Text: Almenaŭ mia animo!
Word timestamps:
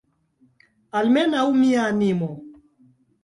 Almenaŭ 1.01 1.43
mia 1.57 1.85
animo! 1.91 2.31